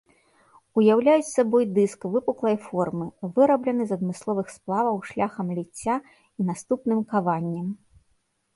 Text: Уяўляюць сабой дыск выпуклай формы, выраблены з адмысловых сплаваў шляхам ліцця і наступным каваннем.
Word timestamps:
Уяўляюць 0.81 1.27
сабой 1.33 1.63
дыск 1.75 2.07
выпуклай 2.15 2.57
формы, 2.69 3.07
выраблены 3.37 3.83
з 3.91 3.99
адмысловых 3.99 4.47
сплаваў 4.55 4.95
шляхам 5.13 5.47
ліцця 5.61 5.95
і 6.09 6.41
наступным 6.51 6.99
каваннем. 7.17 7.67